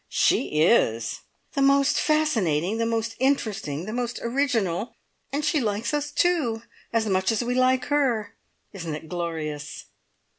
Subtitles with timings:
[0.09, 1.19] "She is!"
[1.53, 4.95] "The most fascinating, the most interesting, the most original"
[5.31, 6.63] "And she likes us, too!
[6.91, 8.33] As much as we like her.
[8.73, 9.85] Isn't it glorious?"